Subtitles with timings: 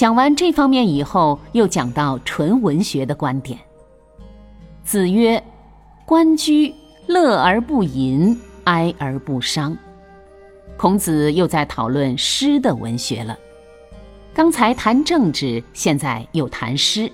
[0.00, 3.58] 讲完这方面以后，又讲到纯文学的观点。
[4.82, 5.44] 子曰
[6.08, 6.74] ：“关雎，
[7.06, 9.76] 乐而不淫，哀而不伤。”
[10.78, 13.38] 孔子又在讨论诗的文学了。
[14.32, 17.12] 刚才谈政治，现在又谈诗。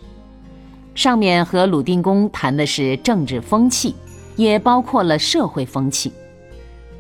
[0.95, 3.97] 上面和鲁定公谈的是政治风气，
[4.37, 6.13] 也包括了社会风气。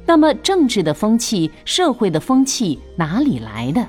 [0.05, 3.87] 那么，政治的风气、社会的风气哪里来的？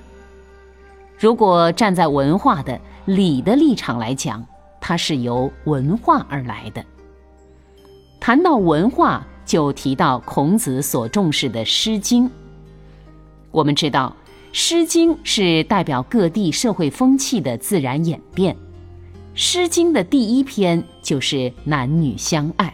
[1.18, 4.46] 如果站在文化的礼的立场来讲，
[4.80, 6.86] 它是由文化而来的。
[8.20, 12.26] 谈到文化，就提到孔子所重视的《诗经》。
[13.50, 14.16] 我们知道，
[14.52, 18.54] 《诗经》是代表各地社会风气的自然演变。
[19.34, 22.72] 《诗经》的第一篇就是男女相爱。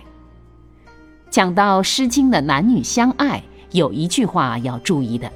[1.30, 3.42] 讲到《诗经》的男女相爱，
[3.72, 5.32] 有一句话要注意的。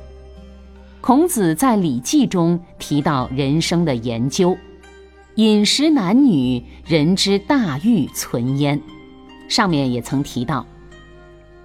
[0.99, 4.57] 孔子在《礼记》中提到人生的研究，
[5.35, 8.79] 饮食男女，人之大欲存焉。
[9.47, 10.65] 上面也曾提到，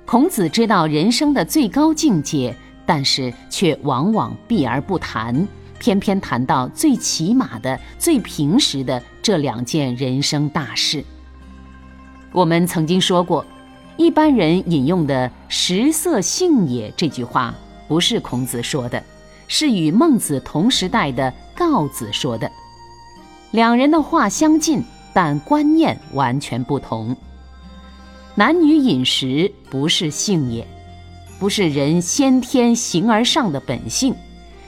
[0.05, 2.55] 孔子知道人生的最高境界，
[2.87, 5.49] 但是却往往避而不谈，
[5.81, 11.03] 偏偏谈到最起码的、最平时的这两件人生大事。
[12.31, 13.45] 我们曾经说过，
[13.97, 17.53] 一般人引用的“食色性也”这句话，
[17.89, 19.03] 不是孔子说的。
[19.55, 22.51] 是与孟子同时代的告子说的，
[23.51, 27.15] 两人的话相近，但观念完全不同。
[28.35, 30.67] 男女饮食不是性也，
[31.39, 34.15] 不是人先天形而上的本性，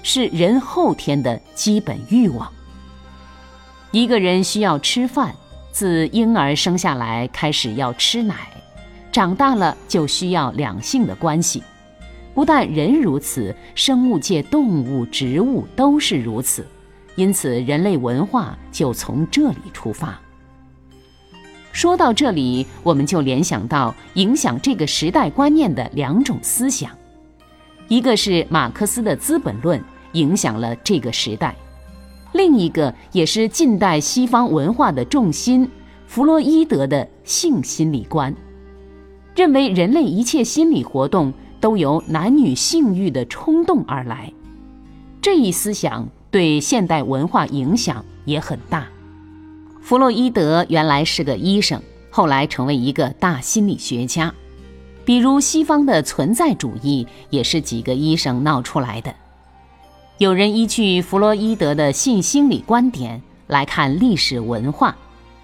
[0.02, 2.46] 是人后天的基本欲望。
[3.90, 5.34] 一个人需要吃饭，
[5.72, 8.34] 自婴儿生下来开始要吃奶，
[9.10, 11.62] 长大了就需要两性的关系。
[12.34, 16.66] 不但人如此，生物界动物、植物都是如此，
[17.14, 20.20] 因此人类文化就从这里出发。
[21.70, 26.90] 说到这里，我们就联想到影响这个时代观念的两种思想，
[27.86, 29.78] 一个是马克思的《资本论》
[30.12, 31.54] 影响了这个时代，
[32.32, 35.68] 另一个也是近代西方文化的重心——
[36.06, 38.34] 弗洛伊德的性心理观，
[39.36, 41.32] 认为人类一切心理活动。
[41.64, 44.30] 都由男女性欲的冲动而来，
[45.22, 48.86] 这一思想对现代文化影响也很大。
[49.80, 51.80] 弗洛伊德原来是个医生，
[52.10, 54.34] 后来成为一个大心理学家。
[55.06, 59.14] 比如西方的存在主义也是几个医生闹出来的。
[60.18, 64.94] 有人依据弗洛伊德的性心理观点来看历史文化，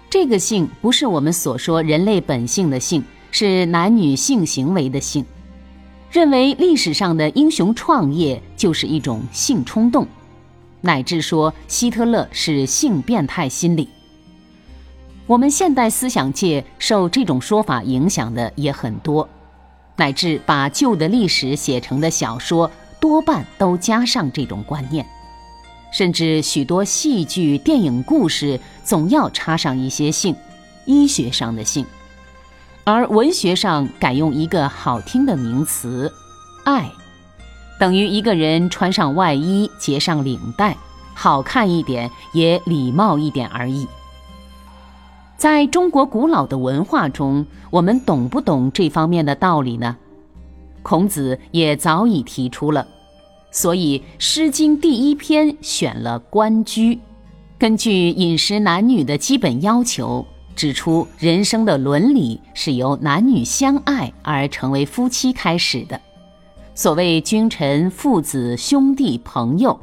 [0.07, 5.25] 这个性不是我们所说人类本性的性，是男女性行为的性。
[6.11, 10.05] 认为历史上的英雄创业就是一种性冲动，
[10.81, 13.87] 乃至说希特勒是性变态心理。
[15.25, 19.29] 我们现代思想界受这种说法影响的也很多，
[19.95, 22.69] 乃至把旧的历史写成的小说
[22.99, 25.05] 多半都加上这种观念，
[25.93, 30.35] 甚至许多戏剧、电影故事总要插上一些性，
[30.85, 31.85] 医学上的性。
[32.83, 36.11] 而文学上改用一个好听的名词
[36.65, 36.91] “爱”，
[37.79, 40.75] 等于一个人穿上外衣、结上领带，
[41.13, 43.87] 好看一点，也礼貌一点而已。
[45.37, 49.97] 在中国古老的文化中，我们懂不懂这方面的道理呢？
[50.83, 52.87] 孔子也早已提出了，
[53.51, 56.95] 所以《诗经》第一篇选了《关雎》，
[57.59, 60.25] 根据饮食男女的基本要求。
[60.55, 65.99] 指出人生的伦理是由男女相爱而成为夫妻开始的。
[66.73, 69.79] 所谓君臣、父子、兄弟、朋友，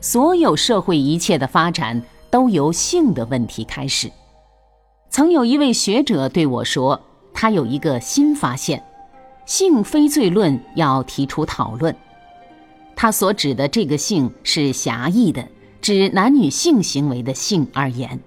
[0.00, 4.10] 所有社会一切的发展都由性的问题开始。
[5.10, 7.00] 曾有一位学者对我说，
[7.34, 8.82] 他有一个新发现：
[9.46, 11.94] 性非罪论要提出讨论。
[12.96, 15.46] 他所指的这个性是狭义的，
[15.80, 18.18] 指男女性行为的性而言。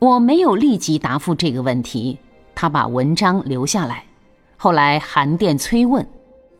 [0.00, 2.18] 我没有立即答复这个问题，
[2.54, 4.02] 他把文章留下来，
[4.56, 6.08] 后来函电催问，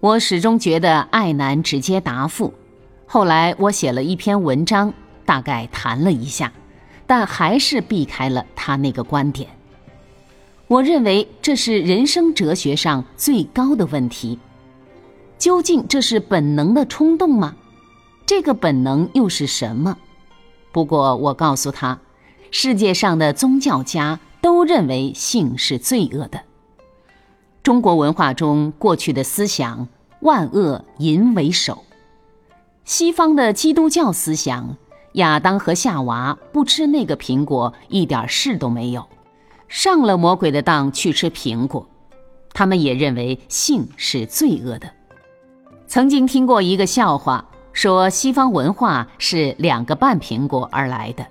[0.01, 2.53] 我始终觉得爱难直接答复。
[3.07, 4.93] 后来我写了一篇文章，
[5.25, 6.53] 大概谈了一下，
[7.07, 9.49] 但还是避开了他那个观点。
[10.67, 14.39] 我认为这是人生哲学上最高的问题。
[15.39, 17.57] 究竟这是本能的冲动吗？
[18.27, 19.97] 这个本能又是什么？
[20.73, 21.99] 不过我告诉他，
[22.51, 26.41] 世界上的宗教家都认为性是罪恶的。
[27.63, 29.87] 中国文化中过去的思想，
[30.21, 31.85] 万恶淫为首；
[32.85, 34.77] 西方的基督教思想，
[35.13, 39.07] 亚当和夏娃不吃那个苹果一点事都没有，
[39.69, 41.87] 上了魔鬼的当去吃苹果，
[42.53, 44.91] 他们也认为性是罪恶的。
[45.87, 51.27] 曾经听过一个笑话，说西方文化是两个半苹果而来的。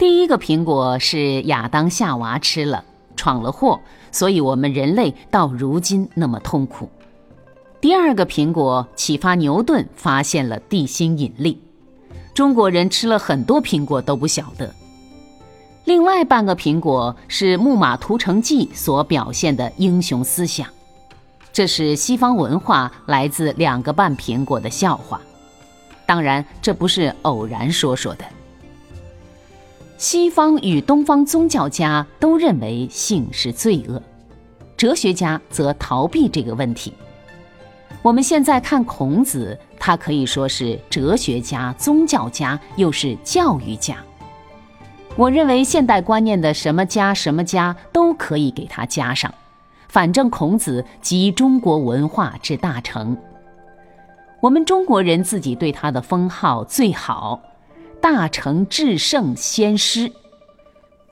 [0.00, 2.82] 第一个苹果是亚当夏娃吃了，
[3.16, 3.78] 闯了祸，
[4.10, 6.88] 所以我们人类到如今那么痛苦。
[7.82, 11.60] 第二个苹果启发牛顿发现了地心引力，
[12.32, 14.74] 中国人吃了很多苹果都不晓得。
[15.84, 20.66] 另外半个苹果是木马屠城记所表现的英雄思想。
[21.52, 25.20] 这是西方文化来自两个半苹果的笑话，
[26.06, 28.24] 当然这不是偶然说说的。
[30.00, 34.02] 西方与东方宗教家都认为性是罪恶，
[34.74, 36.94] 哲学家则逃避这个问题。
[38.00, 43.98] 我们现在看孔子，他可以说是哲学家、宗教家，又是教育家。
[45.16, 49.30] 我认为现代观念的什么家什么家都可以给他加上。
[49.90, 53.14] 反正孔子集中国文化之大成，
[54.40, 57.38] 我们中国人自己对他的封号最好，
[58.00, 60.10] 大成至圣先师。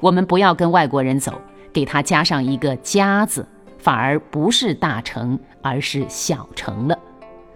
[0.01, 1.41] 我们不要跟外国人走，
[1.73, 3.47] 给他加上一个家字，
[3.79, 6.99] 反而不是大成，而是小成了。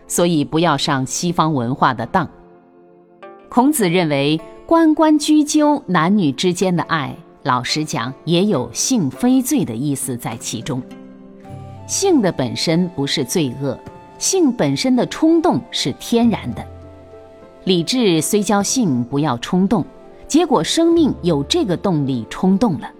[0.06, 2.28] 所以不要上西方文化的当。
[3.48, 10.82] 孔子认为，关关雎鸠，男女之间的爱，老实讲，也有性非罪的意思在其中。
[11.86, 13.78] 性的本身不是罪恶，
[14.18, 16.66] 性本身的冲动是天然的。
[17.64, 19.84] 理智虽教性不要冲动，
[20.26, 22.90] 结果生命有这个动力冲动了。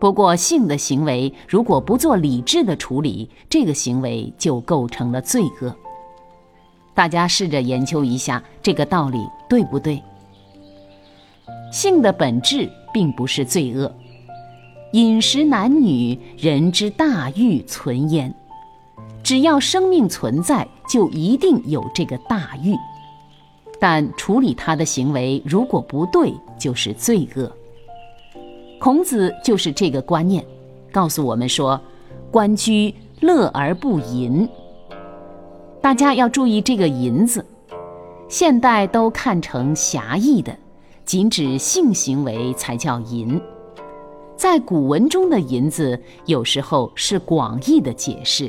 [0.00, 5.72] 不过性的行为如果不做理智的处理，这个行为就构成了罪恶。
[6.92, 10.02] 大家试着研究一下这个道理对不对？
[11.70, 13.94] 性的本质并不是罪恶。
[14.92, 18.34] 饮食男女，人之大欲存焉。
[19.22, 22.76] 只要生命存在，就一定有这个大欲。
[23.82, 27.50] 但处理他的行为如果不对，就是罪恶。
[28.78, 30.46] 孔子就是这个观念，
[30.92, 31.80] 告诉我们说
[32.30, 34.48] ：“关雎，乐而不淫。”
[35.82, 37.44] 大家要注意这个“淫”字，
[38.28, 40.56] 现代都看成狭义的，
[41.04, 43.40] 仅指性行为才叫淫。
[44.36, 48.48] 在古文中的“淫”字，有时候是广义的解释，“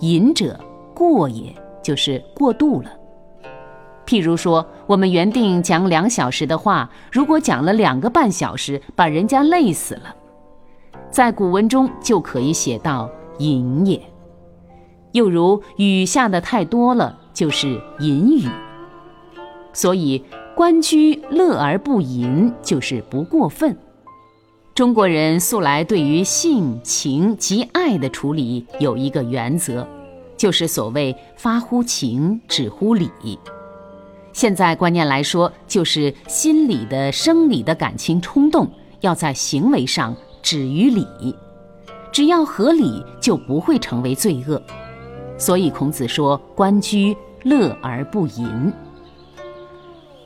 [0.00, 0.56] 淫者
[0.94, 1.52] 过也”，
[1.82, 2.92] 就是过度了。
[4.06, 10.14] 譬如说，我们原定讲两小时的话，如果讲了两个半小时，把人家累死了，
[11.10, 14.00] 在古文中就可以写到“淫也”。
[15.12, 18.48] 又如雨下的太多了，就是“淫雨”。
[19.72, 20.22] 所以
[20.54, 23.76] “关雎，乐而不淫”，就是不过分。
[24.74, 29.86] 中国人素来对于性情及爱的处理有一个原则，
[30.36, 33.08] 就是所谓“发乎情，止乎礼”。
[34.34, 38.68] 现在观念来说，就是心理的、生理的感情冲动
[39.00, 41.06] 要在行为上止于礼，
[42.10, 44.60] 只要合理，就不会成为罪恶。
[45.38, 48.72] 所以孔子说：“关雎，乐而不淫。”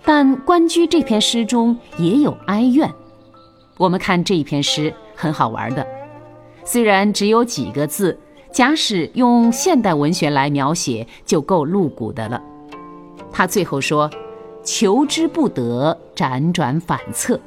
[0.03, 2.91] 但《关雎》这篇诗中也有哀怨。
[3.77, 5.87] 我们看这一篇诗很好玩的，
[6.65, 8.19] 虽然只有几个字，
[8.51, 12.43] 假使用现代文学来描写，就够露骨的了。
[13.39, 14.11] 他最后说
[14.67, 17.39] ：“求之不得，辗转反侧。”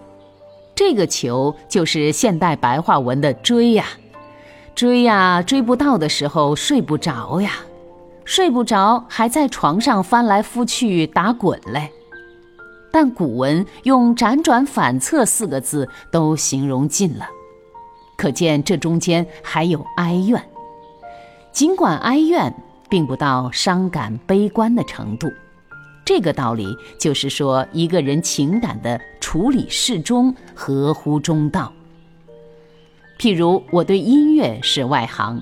[0.74, 3.86] 这个“求”就是现代白话文的“追”呀，
[4.74, 7.56] 追呀，追不到的时候睡不着呀，
[8.24, 11.92] 睡不着还在床上翻来覆去打滚嘞。
[12.90, 17.28] 但古文用“辗转反侧”四个字都形容尽了，
[18.16, 20.42] 可见这中间还有哀怨。
[21.52, 22.56] 尽管哀怨，
[22.90, 25.28] 并不到伤感悲观的程度。
[26.14, 31.72] 这个道理就是说，一个人情感的处理适中，合乎中道。
[33.18, 35.42] 譬如我对音乐是外行，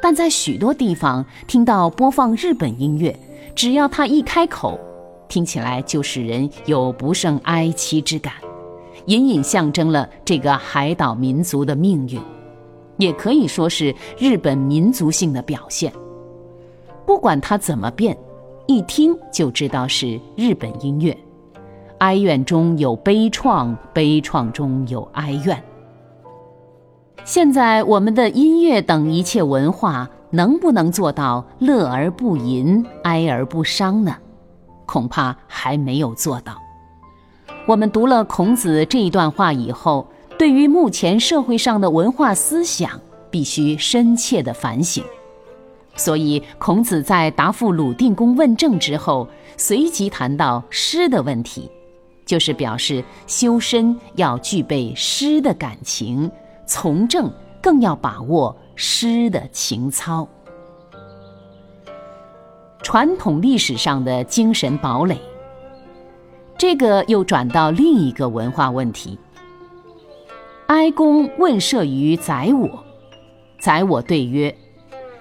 [0.00, 3.14] 但在许多地方听到播放日本音乐，
[3.54, 4.80] 只要他一开口。
[5.28, 8.32] 听起来就使人有不胜哀戚之感，
[9.04, 12.18] 隐隐象征了这个海岛民族的命运，
[12.96, 15.92] 也可以说是日本民族性的表现。
[17.04, 18.16] 不管他怎么变，
[18.70, 21.16] 一听就知道是日本音乐。
[22.00, 25.64] 哀怨中有悲怆，悲怆中有哀怨。
[27.24, 34.14] 现在我们的音乐等一切文化能不能做到乐而不淫，哀而不伤呢？
[34.84, 36.58] 恐怕还没有做到。
[37.66, 40.06] 我们读了孔子这一段话以后，
[40.38, 45.02] 对于目前社会上的文化思想，必须深切的反省。
[45.98, 49.28] 所以，孔子在答复鲁定公问政之后，
[49.58, 51.68] 随即谈到诗的问题，
[52.24, 56.30] 就是表示修身要具备诗的感情。
[56.66, 60.28] 从政更要把握诗的情操。
[62.82, 65.18] 传统历史上的精神堡垒，
[66.56, 69.18] 这个又转到另一个文化问题。
[70.68, 72.84] 哀公问社于宰我，
[73.58, 74.54] 宰我对曰：“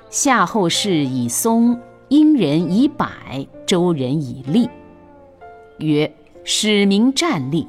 [0.09, 3.07] 夏后氏以松，殷人以柏，
[3.65, 4.69] 周人以栗。”
[5.79, 6.11] 曰
[6.43, 7.67] ：“使民战栗。”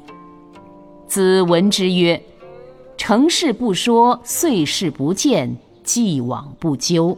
[1.07, 2.21] 子闻之曰。
[2.97, 5.55] 成事不说，遂事不见，
[5.85, 7.17] 既往不咎。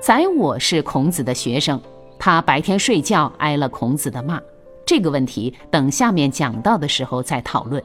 [0.00, 1.82] 宰我是孔子的学生，
[2.16, 4.40] 他白天睡觉挨了孔子的骂。
[4.86, 7.82] 这个问题等下面讲到的时候再讨论。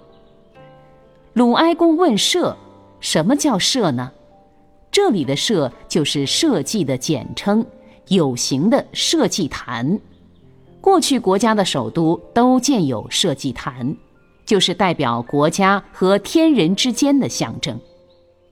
[1.33, 2.55] 鲁哀公问社，
[2.99, 4.11] 什么叫社呢？
[4.93, 7.65] 这里的社就是社稷的简称，
[8.07, 9.99] 有形的社稷坛。
[10.79, 13.93] 过去国家的首都都建有社稷坛。
[14.45, 17.79] 就是代表国家和天人之间的象征。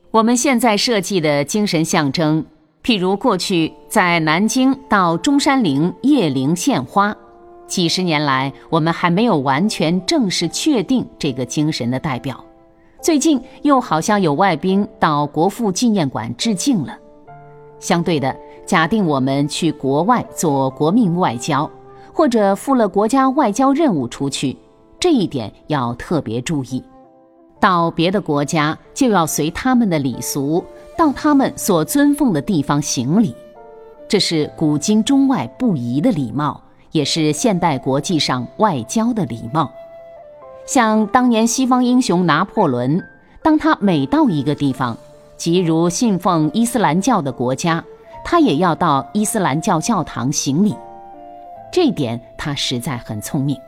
[0.09, 2.45] 我们现在设计的精神象征，
[2.81, 7.13] 譬如过去在南京到中山陵谒陵献花，
[7.67, 12.41] 几十年来我们还没有完全正式确定这个精神的代表。
[13.01, 16.95] 最近又好像有外宾到国父纪念馆致敬了。
[17.79, 21.67] 相对的，假定我们去国外做国民外交，
[22.13, 24.55] 或者负了国家外交任务出去。
[24.99, 26.83] 这一点要特别注意，
[27.59, 30.63] 到别的国家就要随他们的礼俗，
[30.95, 33.35] 到他们所尊奉的地方行礼，
[34.07, 39.71] 这是古今中外不移的礼貌，也是现代国际上外交的礼貌。
[40.71, 43.03] 像当年西方英雄拿破仑，
[43.43, 44.97] 当他每到一个地方，
[45.35, 47.83] 即如信奉伊斯兰教的国家，
[48.23, 50.73] 他也要到伊斯兰教教堂行礼，
[51.73, 53.59] 这点他实在很聪明。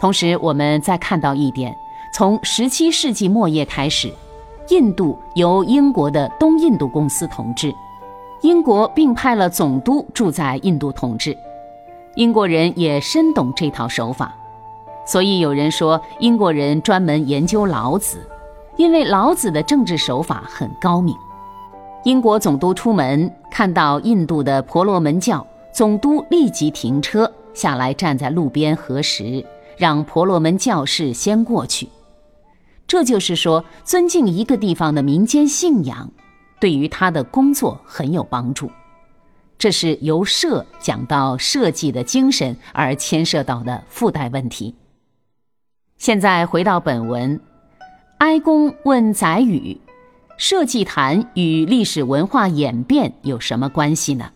[0.00, 1.72] 同时，我们再看到一点：
[2.12, 4.12] 从十七世纪末叶开始，
[4.70, 7.72] 印度由英国的东印度公司统治，
[8.40, 11.38] 英国并派了总督住在印度统治。
[12.16, 14.34] 英国人也深懂这套手法，
[15.04, 18.18] 所以有人说英国人专门研究老子，
[18.76, 21.14] 因为老子的政治手法很高明。
[22.04, 29.44] 英国总督出门看到印度的婆罗门教，总督立即停车下来，站在路边核实。
[29.78, 31.88] 让婆罗门教士先过去，
[32.86, 36.10] 这就是说，尊敬一个地方的民间信仰，
[36.60, 38.70] 对于他的工作很有帮助。
[39.58, 44.74] 这是由社讲到社稷的精神而牵涉到的附带问题。
[46.02, 47.40] 现在回到本文，
[48.18, 49.80] 哀公问宰予
[50.36, 54.32] ：“社稷坛与历史文化演变有什么关系呢？”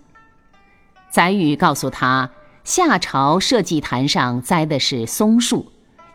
[1.10, 2.30] 宰予告诉他。
[2.62, 5.66] 夏朝社稷坛上栽的是松树，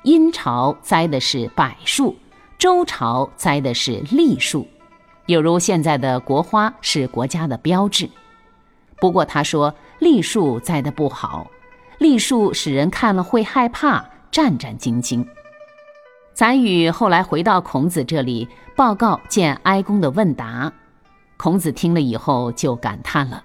[0.04, 2.16] 殷朝栽的是柏树，
[2.58, 4.66] 周朝栽的是栗树，
[5.26, 8.10] 有如现在的国花是国家的标志。
[9.02, 11.52] 不过他说栗树栽的不好，
[12.00, 15.26] 栗树使人看了会害怕，战战兢兢。
[16.42, 20.74] 宰予后来回到孔子这里报告见哀公的问答，
[21.38, 23.44] 孔子听了以后就感叹了：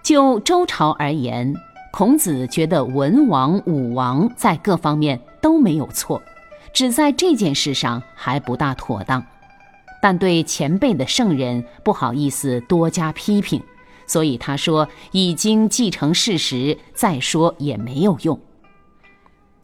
[0.00, 1.52] 就周朝而言。
[1.92, 6.22] 孔子觉得文王、武王在各方面都没有错，
[6.72, 9.20] 只在这件事上还不大妥当。
[10.00, 13.60] 但对前辈的圣人不好意思多加批评，
[14.06, 18.38] 所以他说已经继承事实，再说也没有用。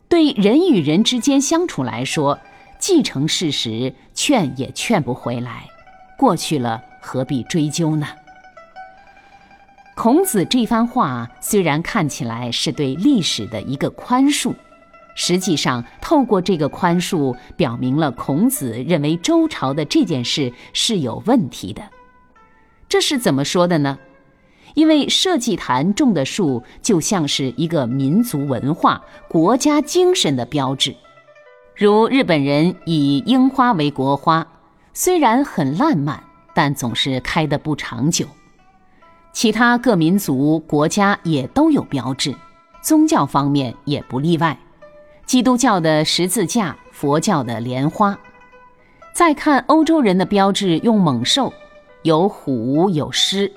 [0.09, 2.39] 对人与人之间相处来说，
[2.79, 5.69] 既成事实劝也劝不回来，
[6.17, 8.07] 过去了何必追究呢？
[9.97, 14.55] 孔子这番话虽然看起来是对历史的一个宽恕，
[15.15, 21.83] 实际上透过这个宽恕，表明了孔子认为周朝的这件事是有问题的。
[22.89, 23.99] 这是怎么说的呢？
[24.77, 30.95] 因为社稷坛种的树就像是一个民族文化、国家精神的标志，
[31.75, 34.47] 如日本人以樱花为国花，
[34.93, 36.23] 虽然很烂漫，
[36.55, 38.27] 但总是开得不长久。
[39.33, 42.35] 其他各民族国家也都有标志，
[42.83, 44.59] 宗教方面也不例外。
[45.25, 48.17] 基督教的十字架，佛教的莲花。
[49.15, 51.51] 再看欧洲人的标志，用猛兽，
[52.03, 53.51] 有虎有狮；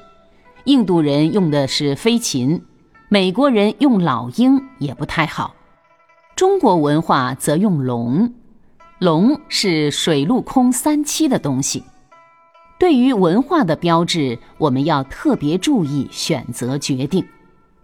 [0.69, 2.63] 印度人用的是飞禽，
[3.07, 5.55] 美国人用老鹰也不太好。
[6.35, 8.35] 中国文化则用龙，
[8.99, 11.83] 龙是水陆空三栖的东西。
[12.77, 17.25] 对于文化的标志，我们要特别注意选择决定，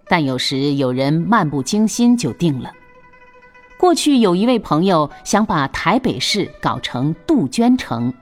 [0.08, 2.72] 但有时有人漫不经心就定了。
[3.80, 8.14] 过去有一位朋友想把台北市搞成杜鹃城，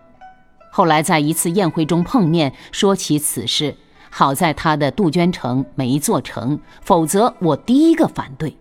[0.71, 3.75] 后来在一次宴会中碰面，说起此事，
[4.15, 8.55] 好在他的杜鹃城没做成，否则我第一个反对。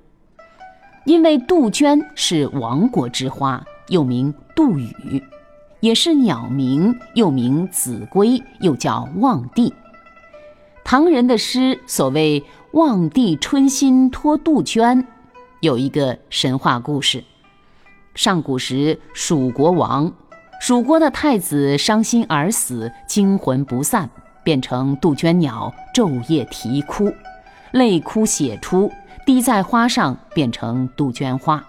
[1.05, 5.23] 因为杜鹃是亡国之花，又名杜宇。
[5.81, 9.75] 也是鸟鸣，又名子规，又叫望帝。
[10.85, 12.43] 唐人的诗所谓
[12.73, 15.07] “望帝春心托杜鹃”，
[15.61, 17.23] 有一个神话故事。
[18.15, 20.11] 上古时，蜀国王，
[20.63, 24.09] 蜀国的太子伤心而死，惊魂不散，
[24.43, 27.13] 变成杜鹃鸟，昼夜啼哭，
[27.71, 28.91] 泪哭血出，
[29.25, 31.65] 滴在花上，变成杜鹃花。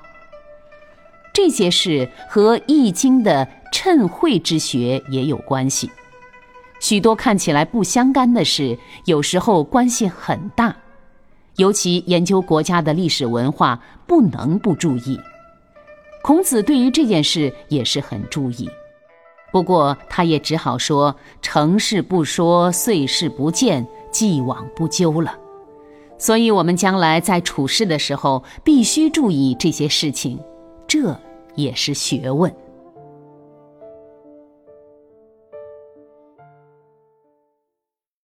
[1.34, 5.90] 这些事和《易经》的谶会之学也有关系。
[6.80, 10.76] 许多看起来不相干的事，有时候关系很大。
[11.56, 15.20] 尤其研究国家的历史文化，不能不注意。
[16.22, 18.70] 孔子对于这件事也是很注意，
[19.54, 25.38] 不过他也只好说：“成事不说，碎事不见，既往不咎了。”
[26.18, 30.40] 所以，我们将来在处事的时候，必须注意这些事情。
[30.88, 31.16] 这
[31.54, 32.52] 也是学问。